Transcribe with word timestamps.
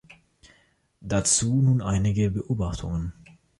Dazu 1.01 1.61
nun 1.61 1.83
einige 1.83 2.31
Beobachtungen. 2.31 3.13